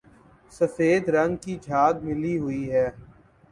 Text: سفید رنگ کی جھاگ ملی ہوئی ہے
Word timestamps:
سفید 0.53 1.03
رنگ 1.09 1.35
کی 1.43 1.53
جھاگ 1.65 1.93
ملی 2.03 2.37
ہوئی 2.39 2.63
ہے 2.71 2.87